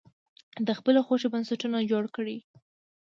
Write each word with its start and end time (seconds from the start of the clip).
د 0.67 0.67
خپلې 0.79 0.99
خوښې 1.05 1.27
بنسټونه 1.33 1.77
جوړ 1.91 2.03
کړي. 2.15 2.37